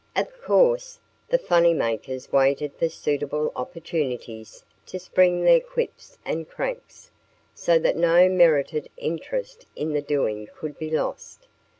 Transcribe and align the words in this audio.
Of 0.15 0.41
course, 0.41 0.99
the 1.29 1.37
fun 1.37 1.77
makers 1.77 2.31
waited 2.31 2.73
for 2.73 2.89
suitable 2.89 3.51
opportunities 3.55 4.63
to 4.87 4.97
spring 4.97 5.43
their 5.43 5.59
"quips 5.59 6.17
and 6.25 6.49
cranks," 6.49 7.11
so 7.53 7.77
that 7.77 7.95
no 7.95 8.27
merited 8.27 8.89
interest 8.97 9.67
in 9.75 9.93
the 9.93 10.01
doing 10.01 10.47
could 10.55 10.79
be 10.79 10.89
lost. 10.89 11.45